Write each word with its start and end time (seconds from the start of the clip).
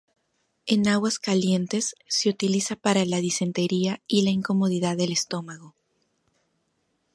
En 0.65 0.87
Aguascalientes, 0.87 1.93
se 2.07 2.29
utiliza 2.29 2.75
para 2.75 3.05
la 3.05 3.17
disentería 3.17 4.01
y 4.07 4.23
la 4.23 4.31
incomodidad 4.31 4.97
del 4.97 5.11
estómago. 5.11 5.75